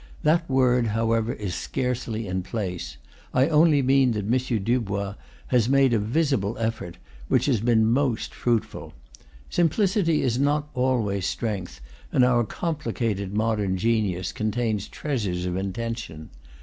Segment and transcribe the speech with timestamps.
[0.23, 2.97] That word, however, is scarcely in place;
[3.35, 4.63] I only mean that M.
[4.63, 5.13] Dubois
[5.49, 8.93] has made a vi sible effort, which has been most fruitful.
[9.51, 16.31] Simplicity is not always strength, and our complicated modern genius contains treasures of intention.